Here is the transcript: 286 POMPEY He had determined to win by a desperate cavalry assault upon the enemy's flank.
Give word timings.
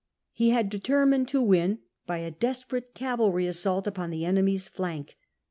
286 0.35 0.41
POMPEY 0.79 0.89
He 0.89 0.95
had 0.95 0.99
determined 0.99 1.27
to 1.27 1.41
win 1.47 1.79
by 2.07 2.17
a 2.17 2.31
desperate 2.31 2.95
cavalry 2.95 3.45
assault 3.45 3.85
upon 3.85 4.09
the 4.09 4.25
enemy's 4.25 4.67
flank. 4.67 5.15